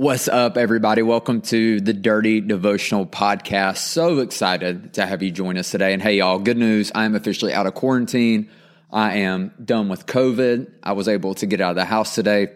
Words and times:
What's 0.00 0.28
up, 0.28 0.56
everybody? 0.56 1.02
Welcome 1.02 1.40
to 1.40 1.80
the 1.80 1.92
Dirty 1.92 2.40
Devotional 2.40 3.04
Podcast. 3.04 3.78
So 3.78 4.20
excited 4.20 4.94
to 4.94 5.04
have 5.04 5.24
you 5.24 5.32
join 5.32 5.58
us 5.58 5.72
today. 5.72 5.92
And 5.92 6.00
hey, 6.00 6.18
y'all, 6.18 6.38
good 6.38 6.56
news. 6.56 6.92
I 6.94 7.04
am 7.04 7.16
officially 7.16 7.52
out 7.52 7.66
of 7.66 7.74
quarantine. 7.74 8.48
I 8.92 9.16
am 9.16 9.52
done 9.64 9.88
with 9.88 10.06
COVID. 10.06 10.70
I 10.84 10.92
was 10.92 11.08
able 11.08 11.34
to 11.34 11.46
get 11.46 11.60
out 11.60 11.70
of 11.70 11.74
the 11.74 11.84
house 11.84 12.14
today. 12.14 12.46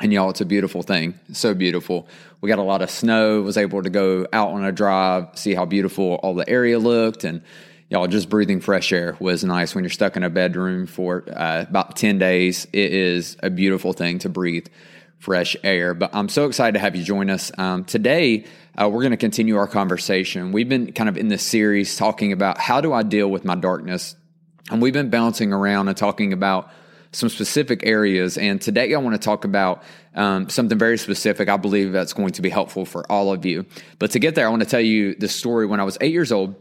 And 0.00 0.10
y'all, 0.10 0.30
it's 0.30 0.40
a 0.40 0.46
beautiful 0.46 0.82
thing. 0.82 1.20
So 1.34 1.52
beautiful. 1.52 2.08
We 2.40 2.48
got 2.48 2.58
a 2.58 2.62
lot 2.62 2.80
of 2.80 2.88
snow, 2.88 3.42
was 3.42 3.58
able 3.58 3.82
to 3.82 3.90
go 3.90 4.26
out 4.32 4.52
on 4.52 4.64
a 4.64 4.72
drive, 4.72 5.38
see 5.38 5.52
how 5.52 5.66
beautiful 5.66 6.14
all 6.22 6.34
the 6.34 6.48
area 6.48 6.78
looked. 6.78 7.24
And 7.24 7.42
y'all, 7.90 8.06
just 8.06 8.30
breathing 8.30 8.62
fresh 8.62 8.90
air 8.90 9.18
was 9.20 9.44
nice 9.44 9.74
when 9.74 9.84
you're 9.84 9.90
stuck 9.90 10.16
in 10.16 10.22
a 10.22 10.30
bedroom 10.30 10.86
for 10.86 11.24
uh, 11.30 11.66
about 11.68 11.96
10 11.96 12.18
days. 12.18 12.66
It 12.72 12.90
is 12.94 13.36
a 13.42 13.50
beautiful 13.50 13.92
thing 13.92 14.18
to 14.20 14.30
breathe 14.30 14.68
fresh 15.18 15.56
air. 15.62 15.94
But 15.94 16.10
I'm 16.14 16.28
so 16.28 16.46
excited 16.46 16.72
to 16.72 16.78
have 16.78 16.96
you 16.96 17.04
join 17.04 17.30
us. 17.30 17.50
Um, 17.58 17.84
today, 17.84 18.44
uh, 18.80 18.88
we're 18.88 19.02
going 19.02 19.12
to 19.12 19.16
continue 19.16 19.56
our 19.56 19.66
conversation. 19.66 20.52
We've 20.52 20.68
been 20.68 20.92
kind 20.92 21.08
of 21.08 21.16
in 21.16 21.28
this 21.28 21.42
series 21.42 21.96
talking 21.96 22.32
about 22.32 22.58
how 22.58 22.80
do 22.80 22.92
I 22.92 23.02
deal 23.02 23.30
with 23.30 23.44
my 23.44 23.54
darkness? 23.54 24.14
And 24.70 24.82
we've 24.82 24.92
been 24.92 25.10
bouncing 25.10 25.52
around 25.52 25.88
and 25.88 25.96
talking 25.96 26.32
about 26.32 26.70
some 27.12 27.28
specific 27.28 27.86
areas. 27.86 28.36
And 28.36 28.60
today, 28.60 28.94
I 28.94 28.98
want 28.98 29.14
to 29.14 29.24
talk 29.24 29.44
about 29.44 29.82
um, 30.14 30.48
something 30.48 30.78
very 30.78 30.98
specific. 30.98 31.48
I 31.48 31.56
believe 31.56 31.92
that's 31.92 32.12
going 32.12 32.32
to 32.32 32.42
be 32.42 32.50
helpful 32.50 32.84
for 32.84 33.10
all 33.10 33.32
of 33.32 33.46
you. 33.46 33.64
But 33.98 34.10
to 34.12 34.18
get 34.18 34.34
there, 34.34 34.46
I 34.46 34.50
want 34.50 34.62
to 34.62 34.68
tell 34.68 34.80
you 34.80 35.14
the 35.14 35.28
story. 35.28 35.66
When 35.66 35.80
I 35.80 35.84
was 35.84 35.96
eight 36.00 36.12
years 36.12 36.32
old, 36.32 36.54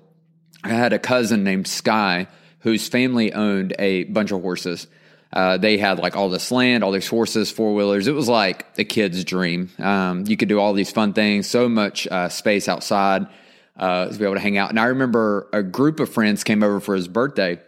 I 0.64 0.70
had 0.70 0.94
a 0.94 1.00
cousin 1.00 1.44
named 1.44 1.68
Sky 1.68 2.28
whose 2.60 2.88
family 2.88 3.32
owned 3.34 3.76
a 3.78 4.06
bunch 4.06 4.32
of 4.32 4.42
horses. 4.42 4.88
Uh, 5.36 5.58
they 5.58 5.78
had 5.78 6.00
like 6.00 6.16
all 6.16 6.30
this 6.30 6.50
land, 6.50 6.82
all 6.82 6.92
these 6.92 7.10
horses, 7.10 7.52
four 7.52 7.76
wheelers. 7.76 8.08
It 8.08 8.14
was 8.14 8.30
like 8.30 8.74
the 8.76 8.86
kid's 8.86 9.26
dream. 9.26 9.70
Um, 9.80 10.24
you 10.26 10.38
could 10.38 10.48
do 10.48 10.62
all 10.62 10.72
these 10.72 10.92
fun 10.92 11.12
things, 11.12 11.46
so 11.46 11.68
much 11.68 12.08
uh, 12.08 12.30
space 12.30 12.70
outside 12.70 13.28
uh, 13.76 14.08
to 14.08 14.18
be 14.18 14.24
able 14.24 14.36
to 14.36 14.40
hang 14.40 14.58
out. 14.58 14.70
And 14.70 14.80
I 14.80 14.86
remember 14.86 15.50
a 15.52 15.62
group 15.62 16.00
of 16.00 16.10
friends 16.10 16.46
came 16.46 16.64
over 16.64 16.80
for 16.80 16.96
his 16.96 17.10
birthday, 17.10 17.60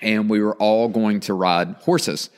and 0.00 0.30
we 0.30 0.40
were 0.40 0.54
all 0.54 0.88
going 0.88 1.18
to 1.20 1.34
ride 1.34 1.74
horses. 1.80 2.30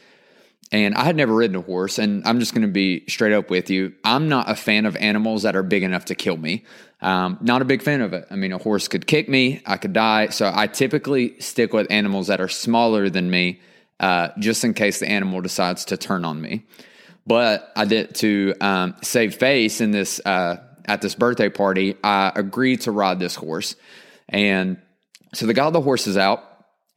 And 0.73 0.95
I 0.95 1.05
had 1.05 1.17
never 1.17 1.35
ridden 1.35 1.57
a 1.57 1.61
horse, 1.61 1.99
and 1.99 2.27
I'm 2.27 2.41
just 2.41 2.55
going 2.55 2.67
to 2.67 2.73
be 2.73 3.05
straight 3.09 3.35
up 3.35 3.51
with 3.51 3.69
you. 3.69 3.93
I'm 4.05 4.31
not 4.31 4.49
a 4.49 4.55
fan 4.55 4.87
of 4.87 4.97
animals 4.97 5.43
that 5.43 5.55
are 5.55 5.63
big 5.63 5.83
enough 5.83 6.07
to 6.07 6.15
kill 6.15 6.39
me. 6.39 6.65
Um, 7.03 7.37
not 7.43 7.61
a 7.61 7.67
big 7.67 7.83
fan 7.83 8.01
of 8.01 8.15
it. 8.15 8.27
I 8.31 8.37
mean, 8.37 8.53
a 8.53 8.59
horse 8.59 8.89
could 8.89 9.07
kick 9.07 9.29
me, 9.29 9.61
I 9.67 9.77
could 9.77 9.93
die. 9.93 10.29
So 10.29 10.51
I 10.55 10.67
typically 10.67 11.39
stick 11.41 11.75
with 11.75 11.91
animals 11.91 12.29
that 12.29 12.41
are 12.41 12.49
smaller 12.49 13.11
than 13.11 13.31
me 13.31 13.61
uh, 14.03 14.31
just 14.39 14.65
in 14.65 14.75
case 14.75 14.99
the 14.99 15.09
animal 15.09 15.41
decides 15.41 15.87
to 15.87 15.97
turn 15.97 16.25
on 16.25 16.41
me. 16.41 16.67
But 17.27 17.73
I 17.77 17.85
did 17.85 18.17
to 18.17 18.55
um, 18.61 18.97
save 19.03 19.37
face 19.37 19.81
in 19.81 19.93
this 19.93 20.21
uh, 20.27 20.57
at 20.85 21.01
this 21.01 21.15
birthday 21.15 21.49
party. 21.49 21.97
I 22.03 22.33
agreed 22.35 22.83
to 22.83 22.91
ride 22.91 23.21
this 23.21 23.37
horse, 23.37 23.77
and 24.29 24.79
so 25.33 25.47
they 25.47 25.53
got 25.53 25.73
the 25.73 25.81
horses 25.81 26.17
out, 26.17 26.43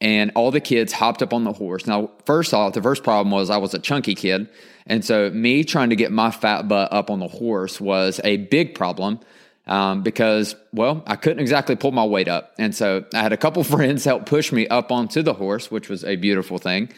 and 0.02 0.32
all 0.34 0.50
the 0.50 0.60
kids 0.60 0.92
hopped 0.92 1.22
up 1.22 1.32
on 1.32 1.44
the 1.44 1.54
horse. 1.54 1.86
Now, 1.86 2.10
first 2.26 2.56
off, 2.56 2.74
the 2.74 2.82
first 2.82 3.04
problem 3.04 3.32
was 3.32 3.52
I 3.52 3.58
was 3.58 3.76
a 3.76 3.80
chunky 3.80 4.16
kid, 4.16 4.50
and 4.88 5.06
so 5.06 5.30
me 5.30 5.64
trying 5.64 5.92
to 5.92 5.96
get 5.96 6.12
my 6.12 6.32
fat 6.32 6.68
butt 6.68 6.92
up 6.92 7.12
on 7.12 7.20
the 7.20 7.28
horse 7.28 7.80
was 7.80 8.20
a 8.24 8.38
big 8.38 8.74
problem 8.74 9.20
um, 9.68 10.04
because, 10.04 10.56
well, 10.72 11.04
I 11.08 11.16
couldn't 11.16 11.40
exactly 11.40 11.76
pull 11.76 11.92
my 11.92 12.06
weight 12.06 12.28
up. 12.28 12.54
And 12.60 12.76
so 12.76 13.06
I 13.14 13.22
had 13.22 13.34
a 13.34 13.38
couple 13.38 13.64
friends 13.76 14.06
help 14.06 14.26
push 14.26 14.52
me 14.52 14.68
up 14.68 14.92
onto 14.92 15.22
the 15.22 15.34
horse, 15.34 15.72
which 15.72 15.90
was 15.90 16.04
a 16.04 16.16
beautiful 16.16 16.58
thing. 16.58 16.90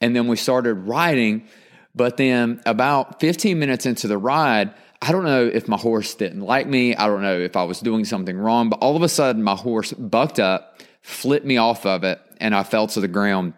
And 0.00 0.14
then 0.14 0.28
we 0.28 0.36
started 0.36 0.74
riding. 0.74 1.46
But 1.94 2.16
then 2.16 2.60
about 2.66 3.20
15 3.20 3.58
minutes 3.58 3.86
into 3.86 4.06
the 4.06 4.18
ride, 4.18 4.72
I 5.02 5.12
don't 5.12 5.24
know 5.24 5.46
if 5.46 5.66
my 5.66 5.78
horse 5.78 6.14
didn't 6.14 6.42
like 6.42 6.66
me. 6.66 6.94
I 6.94 7.06
don't 7.06 7.22
know 7.22 7.38
if 7.38 7.56
I 7.56 7.64
was 7.64 7.80
doing 7.80 8.04
something 8.04 8.36
wrong, 8.36 8.68
but 8.68 8.80
all 8.80 8.96
of 8.96 9.02
a 9.02 9.08
sudden 9.08 9.42
my 9.42 9.56
horse 9.56 9.92
bucked 9.92 10.38
up, 10.38 10.80
flipped 11.00 11.46
me 11.46 11.56
off 11.56 11.86
of 11.86 12.04
it, 12.04 12.20
and 12.38 12.54
I 12.54 12.62
fell 12.62 12.86
to 12.88 13.00
the 13.00 13.08
ground. 13.08 13.54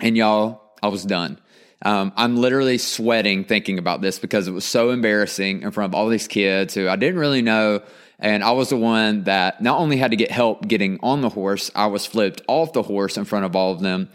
And 0.00 0.16
y'all, 0.16 0.62
I 0.82 0.88
was 0.88 1.04
done. 1.04 1.38
Um, 1.82 2.12
I'm 2.16 2.36
literally 2.36 2.78
sweating 2.78 3.44
thinking 3.44 3.78
about 3.78 4.00
this 4.00 4.18
because 4.18 4.48
it 4.48 4.52
was 4.52 4.64
so 4.64 4.90
embarrassing 4.90 5.62
in 5.62 5.70
front 5.70 5.92
of 5.92 5.94
all 5.94 6.08
these 6.08 6.26
kids 6.26 6.74
who 6.74 6.88
I 6.88 6.96
didn't 6.96 7.20
really 7.20 7.42
know. 7.42 7.82
And 8.18 8.42
I 8.42 8.50
was 8.50 8.70
the 8.70 8.76
one 8.76 9.24
that 9.24 9.62
not 9.62 9.78
only 9.78 9.96
had 9.96 10.10
to 10.10 10.16
get 10.16 10.32
help 10.32 10.66
getting 10.66 10.98
on 11.02 11.20
the 11.20 11.28
horse, 11.28 11.70
I 11.74 11.86
was 11.86 12.04
flipped 12.04 12.42
off 12.48 12.72
the 12.72 12.82
horse 12.82 13.16
in 13.16 13.24
front 13.24 13.44
of 13.44 13.54
all 13.54 13.72
of 13.72 13.80
them. 13.80 14.08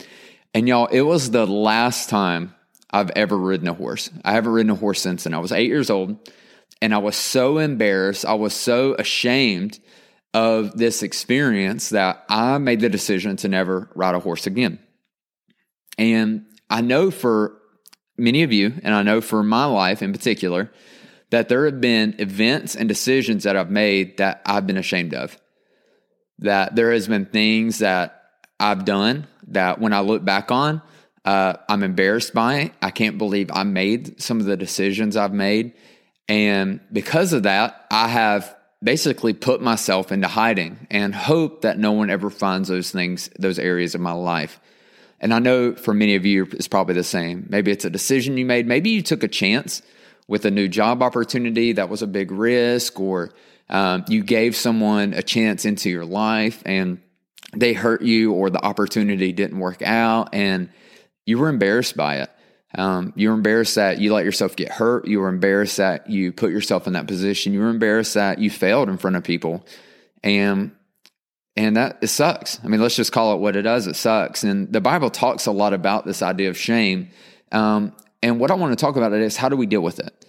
And 0.53 0.68
y'all, 0.68 0.88
it 0.88 1.02
was 1.02 1.31
the 1.31 1.47
last 1.47 2.09
time 2.09 2.53
I've 2.91 3.12
ever 3.12 3.38
ridden 3.38 3.68
a 3.69 3.73
horse. 3.73 4.09
I 4.25 4.34
haven't 4.34 4.52
ridden 4.52 4.69
a 4.69 4.75
horse 4.75 5.02
since 5.02 5.23
then. 5.23 5.34
I 5.34 5.40
was 5.40 5.53
eight 5.53 5.69
years 5.69 5.90
old 5.90 6.18
and 6.81 6.94
I 6.94 6.97
was 6.97 7.16
so 7.16 7.59
embarrassed. 7.59 8.25
I 8.25 8.34
was 8.34 8.53
so 8.53 8.94
ashamed 8.96 9.79
of 10.34 10.78
this 10.78 11.02
experience 11.02 11.90
that 11.90 12.25
I 12.28 12.57
made 12.57 12.81
the 12.81 12.90
decision 12.90 13.38
to 13.38 13.47
never 13.47 13.90
ride 13.96 14.16
a 14.16 14.19
horse 14.19 14.47
again. 14.47 14.79
And 15.97 16.46
I 16.73 16.81
know 16.81 17.11
for 17.11 17.61
many 18.17 18.41
of 18.41 18.51
you, 18.51 18.73
and 18.81 18.95
I 18.95 19.03
know 19.03 19.22
for 19.22 19.44
my 19.44 19.66
life 19.66 20.01
in 20.01 20.11
particular, 20.11 20.72
that 21.29 21.47
there 21.47 21.66
have 21.66 21.79
been 21.79 22.16
events 22.17 22.75
and 22.75 22.89
decisions 22.89 23.44
that 23.44 23.56
I've 23.56 23.69
made 23.69 24.17
that 24.17 24.41
I've 24.44 24.66
been 24.66 24.78
ashamed 24.78 25.13
of. 25.13 25.39
That 26.39 26.75
there 26.75 26.91
has 26.91 27.07
been 27.07 27.28
things 27.28 27.78
that 27.78 28.23
I've 28.59 28.85
done 28.85 29.28
that 29.50 29.79
when 29.79 29.94
I 29.94 30.00
look 30.00 30.25
back 30.25 30.50
on, 30.50 30.81
uh, 31.25 31.57
I'm 31.69 31.84
embarrassed 31.84 32.34
by 32.34 32.56
it. 32.61 32.73
I 32.81 32.90
can't 32.90 33.19
believe 33.19 33.51
I 33.53 33.61
made 33.61 34.19
some 34.19 34.40
of 34.40 34.47
the 34.47 34.57
decisions 34.57 35.16
I've 35.16 35.31
made. 35.31 35.73
And 36.28 36.79
because 36.91 37.34
of 37.34 37.44
that, 37.44 37.85
I 37.91 38.07
have 38.07 38.55
basically 38.81 39.34
put 39.34 39.61
myself 39.61 40.11
into 40.11 40.28
hiding 40.28 40.88
and 40.90 41.13
hope 41.13 41.61
that 41.61 41.78
no 41.78 41.91
one 41.91 42.09
ever 42.09 42.31
finds 42.31 42.67
those 42.67 42.90
things, 42.90 43.29
those 43.38 43.59
areas 43.59 43.94
of 43.94 44.01
my 44.01 44.13
life. 44.13 44.59
And 45.23 45.34
I 45.34 45.39
know 45.39 45.73
for 45.73 45.94
many 45.94 46.16
of 46.16 46.25
you, 46.25 46.44
it's 46.51 46.67
probably 46.67 46.95
the 46.95 47.03
same. 47.03 47.45
Maybe 47.47 47.72
it's 47.72 47.85
a 47.85 47.89
decision 47.89 48.35
you 48.35 48.45
made. 48.45 48.67
Maybe 48.67 48.89
you 48.89 49.01
took 49.01 49.23
a 49.23 49.29
chance 49.29 49.81
with 50.28 50.44
a 50.44 50.51
new 50.51 50.67
job 50.67 51.01
opportunity 51.01 51.72
that 51.72 51.88
was 51.88 52.01
a 52.01 52.07
big 52.07 52.29
risk, 52.29 53.00
or 53.00 53.31
um, 53.69 54.03
you 54.09 54.22
gave 54.22 54.53
someone 54.53 55.13
a 55.13 55.23
chance 55.23 55.63
into 55.63 55.89
your 55.89 56.03
life 56.03 56.61
and 56.66 57.01
they 57.56 57.72
hurt 57.72 58.01
you, 58.01 58.34
or 58.34 58.50
the 58.50 58.63
opportunity 58.66 59.31
didn't 59.31 59.59
work 59.59 59.81
out, 59.81 60.34
and 60.34 60.69
you 61.25 61.38
were 61.38 61.47
embarrassed 61.47 61.95
by 61.95 62.17
it. 62.17 62.29
Um, 62.75 63.13
you 63.16 63.29
were 63.29 63.35
embarrassed 63.35 63.75
that 63.75 64.00
you 64.01 64.13
let 64.13 64.25
yourself 64.25 64.57
get 64.57 64.72
hurt. 64.72 65.07
You 65.07 65.22
were 65.22 65.29
embarrassed 65.29 65.78
that 65.78 66.09
you 66.09 66.34
put 66.34 66.51
yourself 66.51 66.85
in 66.85 66.94
that 66.94 67.07
position. 67.07 67.53
You 67.53 67.61
were 67.61 67.69
embarrassed 67.69 68.16
that 68.16 68.40
you 68.40 68.50
failed 68.50 68.90
in 68.90 68.97
front 68.97 69.16
of 69.16 69.23
people. 69.23 69.66
And 70.22 70.72
and 71.56 71.75
that 71.75 72.00
it 72.02 72.08
sucks. 72.08 72.59
I 72.64 72.68
mean, 72.68 72.81
let's 72.81 72.96
just 72.96 73.12
call 73.12 73.34
it 73.34 73.38
what 73.38 73.56
it 73.56 73.62
does. 73.62 73.88
It 73.88 73.96
sucks. 73.96 74.44
And 74.44 74.72
the 74.72 74.81
Bible 74.81 75.09
talks 75.09 75.46
a 75.46 75.52
lot 75.52 75.74
about 75.74 76.06
this 76.06 76.22
idea 76.22 76.50
of 76.50 76.58
shame. 76.58 77.09
Um, 77.52 77.96
and 78.22 78.40
what 78.40 78.50
I 78.50 78.56
want 78.56 78.78
to 78.78 78.84
talk 78.84 78.96
about 78.96 79.14
is 79.14 79.38
how 79.38 79.50
do 79.50 79.56
we 79.56 79.66
deal 79.66 79.81
with 79.81 80.00
it? 80.00 80.25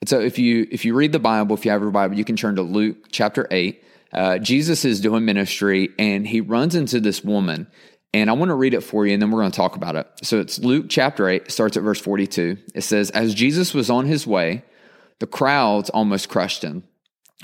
And 0.00 0.08
so 0.08 0.20
if 0.20 0.38
you 0.38 0.66
if 0.70 0.84
you 0.84 0.94
read 0.94 1.12
the 1.12 1.18
Bible, 1.18 1.56
if 1.56 1.64
you 1.64 1.70
have 1.70 1.80
your 1.80 1.90
Bible, 1.90 2.16
you 2.16 2.24
can 2.24 2.36
turn 2.36 2.56
to 2.56 2.62
Luke 2.62 3.08
chapter 3.10 3.48
eight. 3.50 3.82
Uh, 4.12 4.38
Jesus 4.38 4.84
is 4.84 5.00
doing 5.00 5.24
ministry 5.24 5.90
and 5.98 6.26
he 6.26 6.40
runs 6.40 6.74
into 6.74 7.00
this 7.00 7.24
woman. 7.24 7.66
And 8.14 8.30
I 8.30 8.32
want 8.32 8.48
to 8.48 8.54
read 8.54 8.72
it 8.72 8.80
for 8.80 9.06
you 9.06 9.12
and 9.12 9.20
then 9.20 9.30
we're 9.30 9.40
going 9.40 9.52
to 9.52 9.56
talk 9.56 9.76
about 9.76 9.96
it. 9.96 10.06
So 10.22 10.40
it's 10.40 10.58
Luke 10.58 10.86
chapter 10.88 11.28
8, 11.28 11.50
starts 11.50 11.76
at 11.76 11.82
verse 11.82 12.00
42. 12.00 12.56
It 12.74 12.80
says, 12.80 13.10
As 13.10 13.34
Jesus 13.34 13.74
was 13.74 13.90
on 13.90 14.06
his 14.06 14.26
way, 14.26 14.64
the 15.18 15.26
crowds 15.26 15.90
almost 15.90 16.30
crushed 16.30 16.62
him 16.62 16.84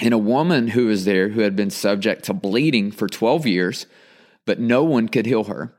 and 0.01 0.13
a 0.13 0.19
woman 0.19 0.69
who 0.69 0.87
was 0.87 1.05
there 1.05 1.29
who 1.29 1.41
had 1.41 1.55
been 1.55 1.71
subject 1.71 2.25
to 2.25 2.35
bleeding 2.35 2.91
for 2.91 3.09
12 3.09 3.47
years, 3.47 3.87
but 4.45 4.59
no 4.59 4.83
one 4.83 5.09
could 5.09 5.27
heal 5.27 5.45
her. 5.45 5.75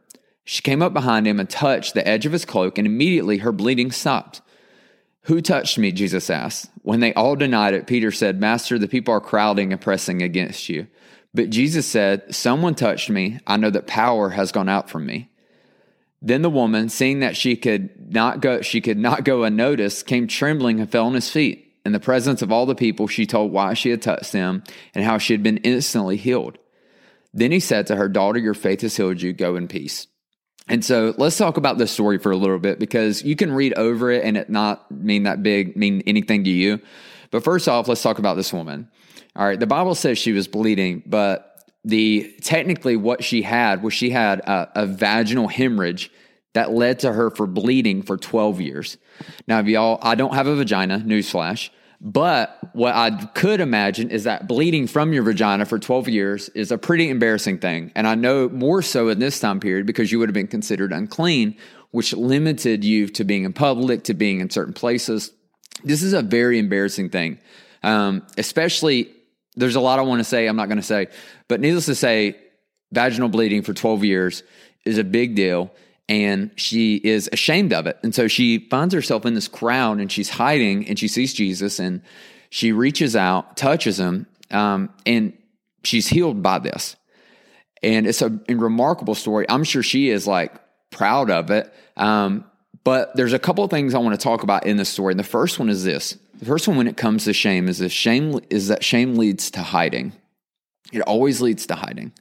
She 0.45 0.61
came 0.61 0.81
up 0.81 0.93
behind 0.93 1.27
him 1.27 1.39
and 1.39 1.49
touched 1.49 1.93
the 1.93 2.07
edge 2.07 2.25
of 2.25 2.31
his 2.31 2.45
cloak, 2.45 2.77
and 2.77 2.87
immediately 2.87 3.39
her 3.39 3.51
bleeding 3.51 3.91
stopped. 3.91 4.41
Who 5.23 5.41
touched 5.41 5.77
me? 5.77 5.91
Jesus 5.91 6.29
asked. 6.29 6.69
When 6.83 6.99
they 6.99 7.13
all 7.15 7.35
denied 7.35 7.73
it, 7.73 7.87
Peter 7.87 8.11
said, 8.11 8.39
Master, 8.39 8.77
the 8.77 8.87
people 8.87 9.13
are 9.13 9.19
crowding 9.19 9.73
and 9.73 9.81
pressing 9.81 10.21
against 10.21 10.69
you. 10.69 10.87
But 11.33 11.49
Jesus 11.49 11.85
said, 11.87 12.33
Someone 12.33 12.75
touched 12.75 13.09
me. 13.09 13.39
I 13.47 13.57
know 13.57 13.71
that 13.71 13.87
power 13.87 14.29
has 14.29 14.51
gone 14.51 14.69
out 14.69 14.89
from 14.89 15.05
me. 15.05 15.31
Then 16.21 16.43
the 16.43 16.49
woman, 16.49 16.89
seeing 16.89 17.19
that 17.19 17.35
she 17.35 17.55
could 17.55 18.13
not 18.13 18.39
go, 18.39 18.61
she 18.61 18.81
could 18.81 18.99
not 18.99 19.25
go 19.25 19.43
unnoticed, 19.43 20.05
came 20.05 20.27
trembling 20.27 20.79
and 20.79 20.89
fell 20.89 21.07
on 21.07 21.15
his 21.15 21.29
feet 21.29 21.64
In 21.85 21.91
the 21.91 21.99
presence 21.99 22.41
of 22.41 22.51
all 22.51 22.65
the 22.65 22.75
people, 22.75 23.07
she 23.07 23.27
told 23.27 23.51
why 23.51 23.75
she 23.75 23.91
had 23.91 24.01
touched 24.01 24.33
him 24.33 24.63
and 24.95 25.05
how 25.05 25.19
she 25.19 25.33
had 25.33 25.43
been 25.43 25.57
instantly 25.57 26.17
healed. 26.17 26.57
Then 27.33 27.51
he 27.51 27.59
said 27.59 27.85
to 27.87 27.95
her, 27.95 28.09
Daughter, 28.09 28.39
your 28.39 28.55
faith 28.55 28.81
has 28.81 28.97
healed 28.97 29.21
you. 29.21 29.33
Go 29.33 29.55
in 29.55 29.67
peace. 29.67 30.07
And 30.67 30.83
so 30.83 31.13
let's 31.17 31.37
talk 31.37 31.57
about 31.57 31.77
this 31.77 31.91
story 31.91 32.17
for 32.17 32.31
a 32.31 32.37
little 32.37 32.57
bit 32.57 32.79
because 32.79 33.23
you 33.23 33.35
can 33.35 33.51
read 33.51 33.75
over 33.75 34.09
it 34.09 34.23
and 34.23 34.35
it 34.35 34.49
not 34.49 34.89
mean 34.89 35.23
that 35.23 35.43
big, 35.43 35.77
mean 35.77 36.01
anything 36.07 36.43
to 36.45 36.49
you. 36.49 36.81
But 37.29 37.43
first 37.43 37.67
off, 37.67 37.87
let's 37.87 38.01
talk 38.01 38.17
about 38.17 38.35
this 38.35 38.51
woman. 38.51 38.89
All 39.35 39.45
right, 39.45 39.59
the 39.59 39.67
Bible 39.67 39.93
says 39.93 40.17
she 40.17 40.31
was 40.31 40.47
bleeding, 40.47 41.03
but 41.05 41.63
the 41.83 42.33
technically 42.41 42.95
what 42.95 43.23
she 43.23 43.43
had 43.43 43.83
was 43.83 43.93
she 43.93 44.09
had 44.09 44.39
a, 44.39 44.83
a 44.83 44.85
vaginal 44.87 45.47
hemorrhage 45.47 46.09
that 46.55 46.71
led 46.71 46.99
to 46.99 47.11
her 47.11 47.29
for 47.29 47.45
bleeding 47.45 48.01
for 48.01 48.15
12 48.15 48.61
years. 48.61 48.97
Now, 49.45 49.59
if 49.59 49.67
y'all, 49.67 49.99
I 50.01 50.15
don't 50.15 50.33
have 50.33 50.47
a 50.47 50.55
vagina, 50.55 50.99
newsflash, 50.99 51.69
but 51.99 52.57
what 52.71 52.95
I 52.95 53.11
could 53.35 53.59
imagine 53.59 54.09
is 54.09 54.23
that 54.23 54.47
bleeding 54.47 54.87
from 54.87 55.11
your 55.11 55.23
vagina 55.23 55.65
for 55.65 55.77
12 55.77 56.07
years 56.07 56.47
is 56.49 56.71
a 56.71 56.77
pretty 56.77 57.09
embarrassing 57.09 57.59
thing. 57.59 57.91
And 57.93 58.07
I 58.07 58.15
know 58.15 58.47
more 58.47 58.81
so 58.81 59.09
in 59.09 59.19
this 59.19 59.41
time 59.41 59.59
period 59.59 59.85
because 59.85 60.13
you 60.13 60.19
would 60.19 60.29
have 60.29 60.33
been 60.33 60.47
considered 60.47 60.93
unclean, 60.93 61.57
which 61.91 62.13
limited 62.13 62.85
you 62.85 63.09
to 63.09 63.25
being 63.25 63.43
in 63.43 63.51
public, 63.51 64.05
to 64.05 64.13
being 64.13 64.39
in 64.39 64.49
certain 64.49 64.73
places. 64.73 65.31
This 65.83 66.03
is 66.03 66.13
a 66.13 66.21
very 66.21 66.57
embarrassing 66.57 67.09
thing, 67.09 67.37
um, 67.83 68.25
especially. 68.37 69.11
There's 69.57 69.75
a 69.75 69.81
lot 69.81 69.99
I 69.99 70.03
want 70.03 70.19
to 70.19 70.25
say, 70.25 70.47
I'm 70.47 70.55
not 70.55 70.67
going 70.67 70.77
to 70.77 70.83
say, 70.83 71.07
but 71.49 71.59
needless 71.59 71.87
to 71.87 71.95
say, 71.95 72.37
vaginal 72.93 73.27
bleeding 73.27 73.61
for 73.61 73.73
12 73.73 74.05
years 74.05 74.43
is 74.85 74.97
a 74.97 75.03
big 75.03 75.35
deal 75.35 75.71
and 76.07 76.51
she 76.55 76.95
is 76.95 77.29
ashamed 77.31 77.73
of 77.73 77.87
it. 77.87 77.97
And 78.03 78.13
so 78.13 78.27
she 78.27 78.59
finds 78.69 78.93
herself 78.93 79.25
in 79.25 79.33
this 79.33 79.47
crowd 79.47 79.99
and 79.99 80.11
she's 80.11 80.29
hiding 80.29 80.87
and 80.87 80.99
she 80.99 81.07
sees 81.07 81.33
Jesus 81.33 81.79
and 81.79 82.01
she 82.49 82.71
reaches 82.71 83.15
out, 83.15 83.57
touches 83.57 83.99
him, 83.99 84.27
um, 84.51 84.93
and 85.05 85.33
she's 85.83 86.07
healed 86.07 86.43
by 86.43 86.59
this. 86.59 86.95
And 87.81 88.07
it's 88.07 88.21
a, 88.21 88.39
a, 88.47 88.55
remarkable 88.55 89.15
story. 89.15 89.45
I'm 89.49 89.63
sure 89.63 89.83
she 89.83 90.09
is 90.09 90.25
like 90.25 90.53
proud 90.91 91.29
of 91.29 91.51
it. 91.51 91.73
Um, 91.97 92.45
but 92.83 93.15
there's 93.15 93.33
a 93.33 93.39
couple 93.39 93.63
of 93.63 93.71
things 93.71 93.93
I 93.93 93.97
want 93.97 94.19
to 94.19 94.23
talk 94.23 94.43
about 94.43 94.65
in 94.65 94.77
this 94.77 94.89
story. 94.89 95.13
And 95.13 95.19
the 95.19 95.23
first 95.23 95.59
one 95.59 95.69
is 95.69 95.83
this. 95.83 96.17
The 96.35 96.45
first 96.45 96.67
one 96.67 96.77
when 96.77 96.87
it 96.87 96.97
comes 96.97 97.25
to 97.25 97.33
shame 97.33 97.67
is 97.67 97.79
this 97.79 97.91
shame 97.91 98.39
is 98.49 98.67
that 98.67 98.83
shame 98.83 99.15
leads 99.15 99.51
to 99.51 99.61
hiding. 99.61 100.13
It 100.93 101.01
always 101.01 101.41
leads 101.41 101.65
to 101.67 101.75
hiding. 101.75 102.13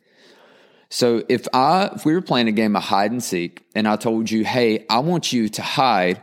So 0.95 1.25
if 1.29 1.49
I 1.53 1.91
if 1.93 2.07
we 2.07 2.15
were 2.15 2.23
playing 2.23 2.47
a 2.47 2.53
game 2.53 2.77
of 2.77 2.85
hide 2.85 3.11
and 3.11 3.23
seek, 3.23 3.67
and 3.75 3.89
I 3.89 3.97
told 3.97 4.31
you, 4.31 4.45
hey, 4.45 4.87
I 4.89 5.01
want 5.01 5.33
you 5.33 5.49
to 5.49 5.61
hide, 5.61 6.23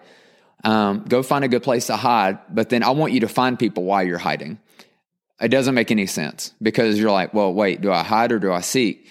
um, 0.64 1.04
go 1.10 1.22
find 1.24 1.44
a 1.44 1.50
good 1.50 1.62
place 1.62 1.88
to 1.88 1.98
hide, 1.98 2.40
but 2.50 2.70
then 2.70 2.82
I 2.82 2.92
want 2.92 3.12
you 3.12 3.20
to 3.20 3.28
find 3.28 3.60
people 3.60 3.84
while 3.84 4.02
you're 4.02 4.18
hiding. 4.18 4.60
It 5.42 5.50
doesn't 5.50 5.76
make 5.76 5.92
any 5.92 6.06
sense 6.06 6.54
because 6.62 6.98
you're 6.98 7.12
like, 7.12 7.34
well, 7.34 7.54
wait, 7.54 7.82
do 7.82 7.92
I 7.92 8.02
hide 8.02 8.32
or 8.32 8.40
do 8.40 8.54
I 8.54 8.62
seek? 8.62 9.10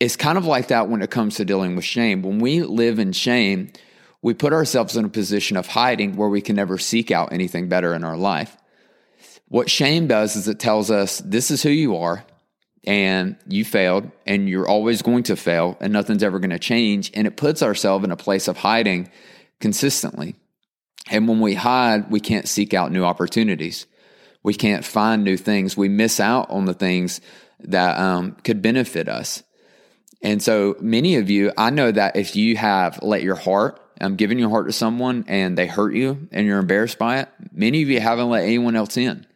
It's 0.00 0.16
kind 0.16 0.36
of 0.36 0.46
like 0.46 0.66
that 0.66 0.88
when 0.88 1.00
it 1.00 1.12
comes 1.12 1.36
to 1.36 1.44
dealing 1.44 1.76
with 1.76 1.84
shame. 1.84 2.22
When 2.22 2.40
we 2.40 2.62
live 2.62 2.98
in 2.98 3.12
shame, 3.12 3.70
we 4.20 4.34
put 4.34 4.52
ourselves 4.52 4.96
in 4.96 5.04
a 5.04 5.10
position 5.10 5.56
of 5.56 5.68
hiding 5.68 6.16
where 6.16 6.28
we 6.28 6.40
can 6.40 6.56
never 6.56 6.76
seek 6.76 7.12
out 7.12 7.32
anything 7.32 7.68
better 7.68 7.94
in 7.94 8.02
our 8.02 8.16
life. 8.16 8.56
What 9.46 9.70
shame 9.70 10.08
does 10.08 10.34
is 10.34 10.48
it 10.48 10.58
tells 10.58 10.90
us 10.90 11.20
this 11.20 11.52
is 11.52 11.62
who 11.62 11.70
you 11.70 11.94
are 11.98 12.24
and 12.86 13.36
you 13.46 13.64
failed 13.64 14.10
and 14.26 14.48
you're 14.48 14.68
always 14.68 15.02
going 15.02 15.24
to 15.24 15.36
fail 15.36 15.76
and 15.80 15.92
nothing's 15.92 16.22
ever 16.22 16.38
going 16.38 16.50
to 16.50 16.58
change. 16.58 17.10
And 17.14 17.26
it 17.26 17.36
puts 17.36 17.62
ourselves 17.62 18.04
in 18.04 18.10
a 18.10 18.16
place 18.16 18.48
of 18.48 18.56
hiding 18.56 19.10
consistently. 19.60 20.34
And 21.10 21.28
when 21.28 21.40
we 21.40 21.54
hide, 21.54 22.10
we 22.10 22.20
can't 22.20 22.48
seek 22.48 22.74
out 22.74 22.92
new 22.92 23.04
opportunities. 23.04 23.86
We 24.42 24.54
can't 24.54 24.84
find 24.84 25.24
new 25.24 25.36
things. 25.36 25.76
We 25.76 25.88
miss 25.88 26.20
out 26.20 26.50
on 26.50 26.64
the 26.64 26.74
things 26.74 27.20
that 27.60 27.98
um, 27.98 28.36
could 28.44 28.62
benefit 28.62 29.08
us. 29.08 29.42
And 30.22 30.42
so 30.42 30.76
many 30.80 31.16
of 31.16 31.28
you, 31.28 31.52
I 31.56 31.70
know 31.70 31.92
that 31.92 32.16
if 32.16 32.36
you 32.36 32.56
have 32.56 33.02
let 33.02 33.22
your 33.22 33.34
heart, 33.34 33.80
um, 34.00 34.16
giving 34.16 34.38
your 34.38 34.50
heart 34.50 34.66
to 34.66 34.72
someone 34.72 35.24
and 35.28 35.56
they 35.56 35.66
hurt 35.66 35.94
you 35.94 36.28
and 36.32 36.46
you're 36.46 36.58
embarrassed 36.58 36.98
by 36.98 37.20
it, 37.20 37.28
many 37.52 37.82
of 37.82 37.88
you 37.88 38.00
haven't 38.00 38.30
let 38.30 38.44
anyone 38.44 38.76
else 38.76 38.96
in 38.96 39.26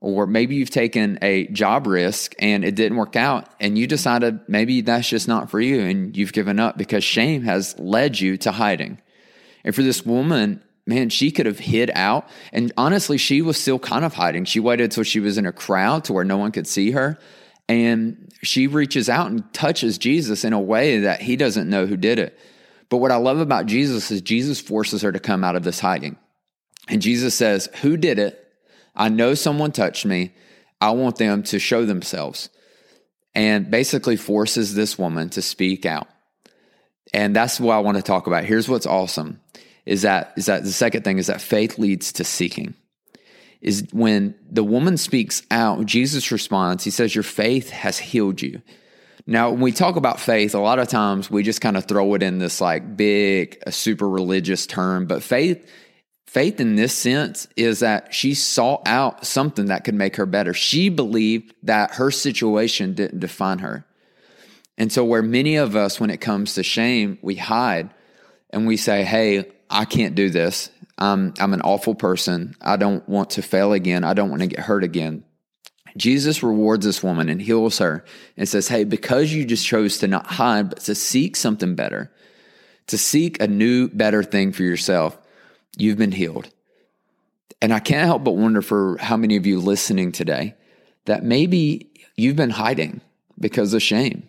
or 0.00 0.26
maybe 0.26 0.54
you've 0.54 0.70
taken 0.70 1.18
a 1.20 1.46
job 1.48 1.86
risk 1.86 2.34
and 2.38 2.64
it 2.64 2.74
didn't 2.74 2.96
work 2.96 3.16
out 3.16 3.48
and 3.60 3.78
you 3.78 3.86
decided 3.86 4.40
maybe 4.48 4.80
that's 4.80 5.08
just 5.08 5.28
not 5.28 5.50
for 5.50 5.60
you 5.60 5.80
and 5.80 6.16
you've 6.16 6.32
given 6.32 6.58
up 6.58 6.78
because 6.78 7.04
shame 7.04 7.42
has 7.42 7.78
led 7.78 8.18
you 8.18 8.38
to 8.38 8.50
hiding. 8.50 8.98
And 9.62 9.74
for 9.74 9.82
this 9.82 10.04
woman, 10.06 10.62
man, 10.86 11.10
she 11.10 11.30
could 11.30 11.44
have 11.46 11.58
hid 11.58 11.90
out. 11.94 12.28
And 12.52 12.72
honestly, 12.78 13.18
she 13.18 13.42
was 13.42 13.58
still 13.58 13.78
kind 13.78 14.04
of 14.04 14.14
hiding. 14.14 14.46
She 14.46 14.58
waited 14.58 14.90
till 14.90 15.04
she 15.04 15.20
was 15.20 15.36
in 15.36 15.44
a 15.44 15.52
crowd 15.52 16.04
to 16.04 16.14
where 16.14 16.24
no 16.24 16.38
one 16.38 16.50
could 16.50 16.66
see 16.66 16.92
her. 16.92 17.18
And 17.68 18.32
she 18.42 18.66
reaches 18.66 19.08
out 19.08 19.30
and 19.30 19.52
touches 19.52 19.98
Jesus 19.98 20.44
in 20.44 20.52
a 20.52 20.60
way 20.60 21.00
that 21.00 21.20
he 21.20 21.36
doesn't 21.36 21.68
know 21.68 21.86
who 21.86 21.96
did 21.96 22.18
it. 22.18 22.38
But 22.88 22.96
what 22.96 23.12
I 23.12 23.16
love 23.16 23.38
about 23.38 23.66
Jesus 23.66 24.10
is 24.10 24.22
Jesus 24.22 24.60
forces 24.60 25.02
her 25.02 25.12
to 25.12 25.20
come 25.20 25.44
out 25.44 25.56
of 25.56 25.62
this 25.62 25.78
hiding. 25.78 26.16
And 26.88 27.00
Jesus 27.00 27.34
says, 27.34 27.68
Who 27.82 27.96
did 27.96 28.18
it? 28.18 28.49
I 28.94 29.08
know 29.08 29.34
someone 29.34 29.72
touched 29.72 30.04
me. 30.04 30.32
I 30.80 30.90
want 30.90 31.16
them 31.16 31.42
to 31.44 31.58
show 31.58 31.84
themselves. 31.84 32.48
And 33.34 33.70
basically 33.70 34.16
forces 34.16 34.74
this 34.74 34.98
woman 34.98 35.30
to 35.30 35.42
speak 35.42 35.86
out. 35.86 36.08
And 37.12 37.34
that's 37.34 37.60
what 37.60 37.74
I 37.74 37.78
want 37.80 37.96
to 37.96 38.02
talk 38.02 38.26
about. 38.26 38.44
Here's 38.44 38.68
what's 38.68 38.86
awesome 38.86 39.40
is 39.86 40.02
that 40.02 40.32
is 40.36 40.46
that 40.46 40.62
the 40.62 40.72
second 40.72 41.04
thing 41.04 41.18
is 41.18 41.26
that 41.28 41.40
faith 41.40 41.78
leads 41.78 42.12
to 42.14 42.24
seeking. 42.24 42.74
Is 43.60 43.86
when 43.92 44.34
the 44.50 44.64
woman 44.64 44.96
speaks 44.96 45.42
out, 45.50 45.84
Jesus 45.84 46.32
responds, 46.32 46.82
he 46.82 46.90
says, 46.90 47.14
Your 47.14 47.24
faith 47.24 47.70
has 47.70 47.98
healed 47.98 48.40
you. 48.40 48.62
Now, 49.26 49.50
when 49.50 49.60
we 49.60 49.72
talk 49.72 49.96
about 49.96 50.18
faith, 50.18 50.54
a 50.54 50.58
lot 50.60 50.78
of 50.78 50.88
times 50.88 51.30
we 51.30 51.42
just 51.42 51.60
kind 51.60 51.76
of 51.76 51.84
throw 51.84 52.14
it 52.14 52.22
in 52.22 52.38
this 52.38 52.60
like 52.60 52.96
big, 52.96 53.62
super 53.70 54.08
religious 54.08 54.66
term, 54.66 55.06
but 55.06 55.22
faith 55.22 55.68
Faith 56.30 56.60
in 56.60 56.76
this 56.76 56.94
sense 56.94 57.48
is 57.56 57.80
that 57.80 58.14
she 58.14 58.34
sought 58.34 58.82
out 58.86 59.26
something 59.26 59.66
that 59.66 59.82
could 59.82 59.96
make 59.96 60.14
her 60.14 60.26
better. 60.26 60.54
She 60.54 60.88
believed 60.88 61.52
that 61.64 61.94
her 61.94 62.12
situation 62.12 62.94
didn't 62.94 63.18
define 63.18 63.58
her. 63.58 63.84
And 64.78 64.92
so, 64.92 65.04
where 65.04 65.22
many 65.22 65.56
of 65.56 65.74
us, 65.74 65.98
when 65.98 66.08
it 66.08 66.20
comes 66.20 66.54
to 66.54 66.62
shame, 66.62 67.18
we 67.20 67.34
hide 67.34 67.90
and 68.50 68.64
we 68.64 68.76
say, 68.76 69.02
Hey, 69.02 69.50
I 69.68 69.84
can't 69.84 70.14
do 70.14 70.30
this. 70.30 70.70
I'm, 70.98 71.34
I'm 71.40 71.52
an 71.52 71.62
awful 71.62 71.96
person. 71.96 72.54
I 72.60 72.76
don't 72.76 73.08
want 73.08 73.30
to 73.30 73.42
fail 73.42 73.72
again. 73.72 74.04
I 74.04 74.14
don't 74.14 74.30
want 74.30 74.42
to 74.42 74.46
get 74.46 74.60
hurt 74.60 74.84
again. 74.84 75.24
Jesus 75.96 76.44
rewards 76.44 76.86
this 76.86 77.02
woman 77.02 77.28
and 77.28 77.42
heals 77.42 77.78
her 77.78 78.04
and 78.36 78.48
says, 78.48 78.68
Hey, 78.68 78.84
because 78.84 79.32
you 79.32 79.44
just 79.44 79.66
chose 79.66 79.98
to 79.98 80.06
not 80.06 80.26
hide, 80.28 80.68
but 80.68 80.78
to 80.82 80.94
seek 80.94 81.34
something 81.34 81.74
better, 81.74 82.12
to 82.86 82.96
seek 82.96 83.42
a 83.42 83.48
new, 83.48 83.88
better 83.88 84.22
thing 84.22 84.52
for 84.52 84.62
yourself, 84.62 85.18
You've 85.76 85.98
been 85.98 86.12
healed. 86.12 86.50
And 87.62 87.72
I 87.72 87.80
can't 87.80 88.06
help 88.06 88.24
but 88.24 88.32
wonder 88.32 88.62
for 88.62 88.96
how 88.98 89.16
many 89.16 89.36
of 89.36 89.46
you 89.46 89.60
listening 89.60 90.12
today 90.12 90.54
that 91.04 91.22
maybe 91.22 91.90
you've 92.16 92.36
been 92.36 92.50
hiding 92.50 93.00
because 93.38 93.74
of 93.74 93.82
shame 93.82 94.28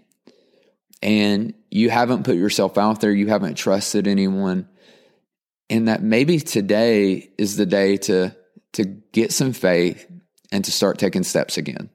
and 1.02 1.54
you 1.70 1.90
haven't 1.90 2.24
put 2.24 2.36
yourself 2.36 2.78
out 2.78 3.02
there, 3.02 3.12
you 3.12 3.28
haven't 3.28 3.56
trusted 3.56 4.08
anyone, 4.08 4.68
and 5.70 5.88
that 5.88 6.04
maybe 6.04 6.40
today 6.40 7.30
is 7.38 7.56
the 7.56 7.66
day 7.66 7.98
to, 7.98 8.36
to 8.74 8.86
get 8.86 9.32
some 9.32 9.54
faith 9.54 10.06
and 10.52 10.66
to 10.66 10.72
start 10.72 11.00
taking 11.00 11.24
steps 11.24 11.58
again. 11.58 11.90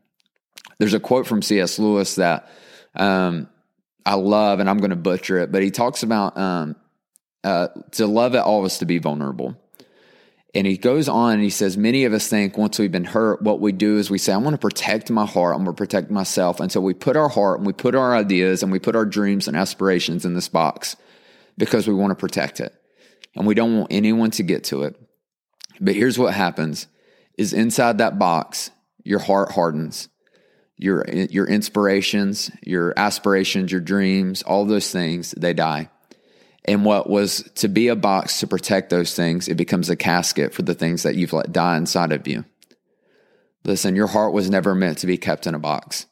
There's 0.78 0.94
a 0.94 1.00
quote 1.00 1.26
from 1.26 1.42
C.S. 1.42 1.78
Lewis 1.78 2.16
that 2.16 2.48
um, 2.94 3.48
I 4.04 4.14
love, 4.14 4.60
and 4.60 4.68
I'm 4.68 4.78
going 4.78 4.90
to 4.90 4.96
butcher 4.96 5.38
it, 5.38 5.52
but 5.52 5.62
he 5.62 5.70
talks 5.70 6.02
about 6.02 6.36
um, 6.36 6.76
uh, 7.46 7.68
to 7.92 8.08
love 8.08 8.34
it 8.34 8.40
all 8.40 8.66
is 8.66 8.78
to 8.78 8.86
be 8.86 8.98
vulnerable. 8.98 9.56
And 10.52 10.66
he 10.66 10.76
goes 10.76 11.08
on 11.08 11.34
and 11.34 11.42
he 11.42 11.50
says, 11.50 11.76
Many 11.76 12.04
of 12.04 12.12
us 12.12 12.26
think 12.26 12.58
once 12.58 12.76
we've 12.76 12.90
been 12.90 13.04
hurt, 13.04 13.40
what 13.40 13.60
we 13.60 13.70
do 13.70 13.98
is 13.98 14.10
we 14.10 14.18
say, 14.18 14.32
I 14.32 14.36
want 14.38 14.54
to 14.54 14.58
protect 14.58 15.12
my 15.12 15.26
heart, 15.26 15.54
I'm 15.54 15.62
going 15.62 15.76
to 15.76 15.78
protect 15.78 16.10
myself. 16.10 16.58
And 16.58 16.72
so 16.72 16.80
we 16.80 16.92
put 16.92 17.16
our 17.16 17.28
heart 17.28 17.58
and 17.58 17.66
we 17.66 17.72
put 17.72 17.94
our 17.94 18.16
ideas 18.16 18.64
and 18.64 18.72
we 18.72 18.80
put 18.80 18.96
our 18.96 19.06
dreams 19.06 19.46
and 19.46 19.56
aspirations 19.56 20.24
in 20.24 20.34
this 20.34 20.48
box 20.48 20.96
because 21.56 21.86
we 21.86 21.94
want 21.94 22.10
to 22.10 22.16
protect 22.16 22.58
it. 22.58 22.74
And 23.36 23.46
we 23.46 23.54
don't 23.54 23.78
want 23.78 23.92
anyone 23.92 24.32
to 24.32 24.42
get 24.42 24.64
to 24.64 24.82
it. 24.82 24.96
But 25.80 25.94
here's 25.94 26.18
what 26.18 26.34
happens 26.34 26.88
is 27.38 27.52
inside 27.52 27.98
that 27.98 28.18
box, 28.18 28.72
your 29.04 29.20
heart 29.20 29.52
hardens. 29.52 30.08
Your, 30.78 31.06
your 31.08 31.46
inspirations, 31.46 32.50
your 32.62 32.92
aspirations, 32.98 33.72
your 33.72 33.80
dreams, 33.80 34.42
all 34.42 34.66
those 34.66 34.90
things, 34.90 35.30
they 35.30 35.54
die. 35.54 35.88
And 36.66 36.84
what 36.84 37.08
was 37.08 37.48
to 37.56 37.68
be 37.68 37.88
a 37.88 37.96
box 37.96 38.40
to 38.40 38.46
protect 38.46 38.90
those 38.90 39.14
things, 39.14 39.48
it 39.48 39.54
becomes 39.54 39.88
a 39.88 39.96
casket 39.96 40.52
for 40.52 40.62
the 40.62 40.74
things 40.74 41.04
that 41.04 41.14
you've 41.14 41.32
let 41.32 41.52
die 41.52 41.76
inside 41.76 42.12
of 42.12 42.26
you. 42.26 42.44
Listen, 43.64 43.96
your 43.96 44.08
heart 44.08 44.32
was 44.32 44.50
never 44.50 44.74
meant 44.74 44.98
to 44.98 45.06
be 45.06 45.16
kept 45.16 45.46
in 45.46 45.54
a 45.54 45.60
box. 45.60 46.06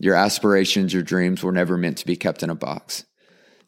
Your 0.00 0.14
aspirations, 0.14 0.92
your 0.92 1.02
dreams 1.02 1.42
were 1.42 1.52
never 1.52 1.76
meant 1.76 1.98
to 1.98 2.06
be 2.06 2.16
kept 2.16 2.42
in 2.42 2.50
a 2.50 2.54
box. 2.54 3.04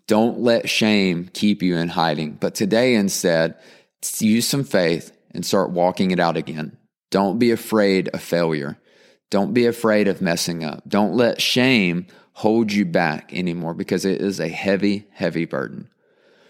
Don't 0.06 0.38
let 0.38 0.70
shame 0.70 1.30
keep 1.32 1.62
you 1.62 1.76
in 1.76 1.88
hiding. 1.88 2.32
But 2.32 2.54
today, 2.54 2.94
instead, 2.94 3.56
use 4.18 4.46
some 4.46 4.64
faith 4.64 5.16
and 5.32 5.44
start 5.44 5.70
walking 5.70 6.10
it 6.10 6.20
out 6.20 6.36
again. 6.36 6.76
Don't 7.10 7.38
be 7.38 7.50
afraid 7.50 8.08
of 8.08 8.22
failure. 8.22 8.78
Don't 9.30 9.52
be 9.52 9.66
afraid 9.66 10.08
of 10.08 10.20
messing 10.20 10.64
up. 10.64 10.82
Don't 10.88 11.14
let 11.14 11.40
shame 11.40 12.06
hold 12.34 12.72
you 12.72 12.84
back 12.84 13.32
anymore 13.32 13.74
because 13.74 14.04
it 14.04 14.20
is 14.20 14.38
a 14.38 14.48
heavy, 14.48 15.06
heavy 15.12 15.44
burden. 15.44 15.88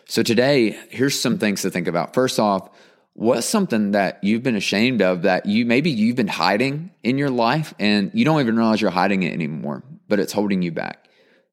So 0.09 0.23
today, 0.23 0.79
here's 0.89 1.19
some 1.19 1.39
things 1.39 1.63
to 1.63 1.71
think 1.71 1.89
about. 1.89 2.15
First 2.15 2.39
off, 2.39 2.71
what's 3.15 3.47
something 3.47 3.91
that 3.91 4.23
you've 4.23 4.45
been 4.45 4.55
ashamed 4.55 5.03
of 5.03 5.23
that 5.23 5.47
you 5.47 5.67
maybe 5.67 5.91
you've 5.91 6.17
been 6.17 6.29
hiding 6.29 6.93
in 7.03 7.19
your 7.19 7.31
life 7.31 7.75
and 7.81 8.13
you 8.15 8.25
don't 8.25 8.41
even 8.41 8.57
realize 8.57 8.81
you're 8.81 8.91
hiding 8.91 9.25
it 9.25 9.33
anymore, 9.33 9.83
but 10.07 10.21
it's 10.21 10.33
holding 10.33 10.63
you 10.63 10.71
back? 10.71 11.09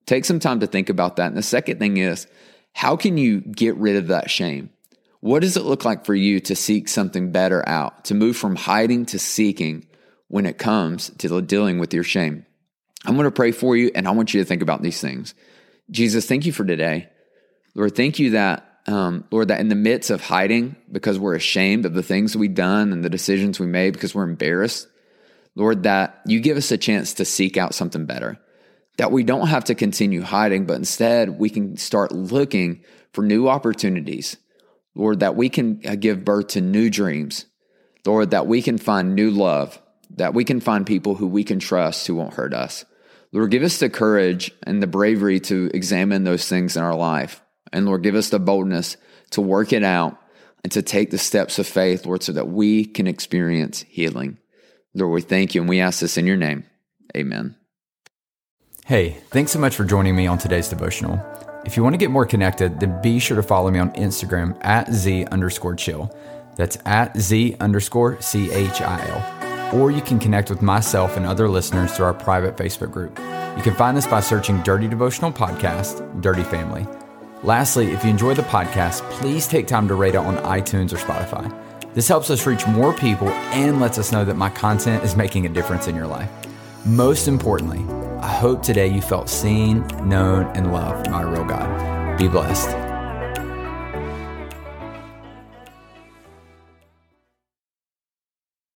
Take 0.06 0.24
some 0.26 0.40
time 0.40 0.60
to 0.60 0.68
think 0.68 0.90
about 0.90 1.16
that. 1.16 1.28
And 1.28 1.38
the 1.38 1.42
second 1.42 1.80
thing 1.80 1.98
is, 1.98 2.28
how 2.74 2.96
can 2.96 3.18
you 3.18 3.42
get 3.42 3.76
rid 3.78 3.96
of 3.96 4.08
that 4.08 4.30
shame? 4.30 4.70
What 5.20 5.40
does 5.40 5.58
it 5.58 5.64
look 5.64 5.84
like 5.84 6.06
for 6.06 6.14
you 6.14 6.40
to 6.42 6.56
seek 6.56 6.90
something 6.90 7.32
better 7.32 7.68
out, 7.68 8.06
to 8.06 8.14
move 8.14 8.38
from 8.38 8.56
hiding 8.56 9.08
to 9.08 9.20
seeking 9.20 9.88
when 10.28 10.46
it 10.46 10.60
comes 10.60 11.10
to 11.20 11.42
dealing 11.42 11.80
with 11.80 11.94
your 11.94 12.04
shame? 12.04 12.46
I'm 13.06 13.16
going 13.16 13.26
to 13.26 13.32
pray 13.32 13.52
for 13.52 13.76
you 13.76 13.90
and 13.96 14.08
I 14.08 14.12
want 14.12 14.34
you 14.34 14.42
to 14.42 14.46
think 14.46 14.62
about 14.62 14.84
these 14.84 15.02
things. 15.02 15.34
Jesus, 15.90 16.28
thank 16.28 16.46
you 16.46 16.52
for 16.52 16.66
today. 16.66 17.10
Lord, 17.76 17.96
thank 17.96 18.20
you 18.20 18.32
that, 18.32 18.80
um, 18.88 19.26
Lord, 19.32 19.48
that 19.48 19.60
in 19.60 19.70
the 19.70 19.76
midst 19.76 20.10
of 20.10 20.22
hiding 20.22 20.76
because 20.92 21.18
we're 21.18 21.36
ashamed 21.36 21.86
of 21.86 21.94
the 21.94 22.04
things 22.04 22.36
we've 22.36 22.54
done 22.54 22.94
and 22.94 23.04
the 23.04 23.10
decisions 23.10 23.60
we 23.60 23.66
made 23.66 23.94
because 23.94 24.14
we're 24.14 24.24
embarrassed, 24.24 24.88
Lord, 25.56 25.84
that 25.84 26.22
you 26.26 26.40
give 26.40 26.58
us 26.58 26.72
a 26.72 26.78
chance 26.78 27.16
to 27.16 27.26
seek 27.26 27.58
out 27.58 27.74
something 27.74 28.06
better 28.06 28.40
that 28.98 29.12
we 29.12 29.24
don't 29.24 29.48
have 29.48 29.66
to 29.66 29.76
continue 29.76 30.22
hiding, 30.22 30.66
but 30.66 30.76
instead 30.76 31.40
we 31.40 31.50
can 31.50 31.78
start 31.78 32.12
looking 32.12 32.84
for 33.12 33.24
new 33.24 33.48
opportunities. 33.48 34.38
Lord, 34.96 35.22
that 35.22 35.36
we 35.36 35.50
can 35.50 35.82
uh, 35.86 35.96
give 35.96 36.24
birth 36.24 36.50
to 36.50 36.62
new 36.62 36.90
dreams. 36.90 37.46
Lord, 38.06 38.32
that 38.32 38.46
we 38.46 38.62
can 38.62 38.78
find 38.78 39.16
new 39.16 39.32
love, 39.32 39.82
that 40.12 40.34
we 40.34 40.44
can 40.44 40.60
find 40.60 40.86
people 40.86 41.16
who 41.16 41.28
we 41.28 41.44
can 41.44 41.60
trust 41.60 42.06
who 42.06 42.16
won't 42.16 42.36
hurt 42.36 42.54
us. 42.54 42.86
Lord, 43.32 43.50
give 43.50 43.64
us 43.64 43.80
the 43.80 43.90
courage 43.90 44.52
and 44.62 44.84
the 44.84 44.88
bravery 44.88 45.40
to 45.42 45.72
examine 45.74 46.24
those 46.24 46.48
things 46.48 46.78
in 46.78 46.84
our 46.84 46.94
life. 46.94 47.42
And 47.74 47.86
Lord, 47.86 48.04
give 48.04 48.16
us 48.16 48.30
the 48.30 48.40
boldness 48.40 48.96
to 49.32 49.42
work 49.42 49.74
it 49.74 49.84
out 49.84 50.18
and 50.64 50.72
to 50.72 50.82
take 50.82 51.12
the 51.12 51.18
steps 51.18 51.60
of 51.60 51.68
faith, 51.68 52.06
Lord, 52.06 52.24
so 52.24 52.32
that 52.32 52.48
we 52.48 52.86
can 52.86 53.08
experience 53.08 53.84
healing. 53.90 54.38
Lord, 54.94 55.12
we 55.12 55.22
thank 55.22 55.56
you 55.56 55.62
and 55.62 55.70
we 55.70 55.82
ask 55.82 56.00
this 56.00 56.18
in 56.18 56.28
your 56.28 56.38
name. 56.38 56.66
Amen. 57.18 57.56
Hey, 58.86 59.18
thanks 59.30 59.52
so 59.52 59.60
much 59.60 59.76
for 59.76 59.86
joining 59.86 60.16
me 60.16 60.28
on 60.28 60.38
today's 60.38 60.70
devotional. 60.70 61.20
If 61.66 61.78
you 61.78 61.84
want 61.84 61.94
to 61.94 61.98
get 61.98 62.12
more 62.12 62.26
connected, 62.26 62.80
then 62.80 63.02
be 63.02 63.20
sure 63.20 63.38
to 63.38 63.44
follow 63.44 63.72
me 63.72 63.80
on 63.80 63.92
Instagram 63.94 64.58
at 64.64 64.92
Z 64.92 65.26
underscore 65.26 65.76
chill. 65.76 66.16
That's 66.58 66.78
at 66.86 67.18
Z 67.18 67.56
underscore 67.60 68.22
C 68.22 68.52
H 68.52 68.82
I 68.82 69.08
L. 69.08 69.80
Or 69.80 69.90
you 69.90 70.02
can 70.02 70.20
connect 70.20 70.50
with 70.50 70.62
myself 70.62 71.18
and 71.18 71.26
other 71.26 71.50
listeners 71.50 71.94
through 71.94 72.06
our 72.06 72.14
private 72.14 72.58
Facebook 72.58 72.92
group. 72.92 73.18
You 73.58 73.64
can 73.64 73.74
find 73.76 73.98
this 73.98 74.06
by 74.06 74.20
searching 74.20 74.62
Dirty 74.62 74.88
Devotional 74.88 75.32
Podcast, 75.32 76.22
Dirty 76.22 76.44
Family. 76.44 76.86
Lastly, 77.44 77.92
if 77.92 78.06
you 78.06 78.10
enjoy 78.10 78.34
the 78.36 78.42
podcast, 78.44 79.02
please 79.12 79.48
take 79.48 79.68
time 79.68 79.90
to 79.90 79.96
rate 79.96 80.16
it 80.16 80.20
on 80.20 80.38
iTunes 80.38 80.94
or 80.94 80.98
Spotify. 80.98 81.54
This 81.94 82.08
helps 82.08 82.30
us 82.30 82.48
reach 82.48 82.66
more 82.68 82.94
people 82.94 83.28
and 83.28 83.82
lets 83.82 83.98
us 83.98 84.14
know 84.14 84.24
that 84.24 84.36
my 84.36 84.50
content 84.50 85.04
is 85.04 85.18
making 85.18 85.46
a 85.46 85.50
difference 85.50 85.88
in 85.88 85.96
your 85.96 86.08
life. 86.08 86.30
Most 86.86 87.28
importantly, 87.28 87.84
I 88.22 88.32
hope 88.32 88.64
today 88.64 88.88
you 88.88 89.02
felt 89.02 89.28
seen, 89.28 89.86
known, 90.08 90.46
and 90.56 90.72
loved 90.72 91.12
by 91.12 91.22
a 91.22 91.28
real 91.28 91.44
God. 91.44 92.18
Be 92.18 92.30
blessed. 92.30 92.83